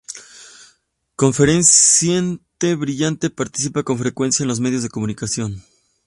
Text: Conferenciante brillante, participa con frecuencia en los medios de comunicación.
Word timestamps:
Conferenciante 1.15 2.73
brillante, 2.73 3.29
participa 3.29 3.83
con 3.83 3.99
frecuencia 3.99 4.43
en 4.43 4.47
los 4.47 4.59
medios 4.59 4.81
de 4.81 4.89
comunicación. 4.89 5.63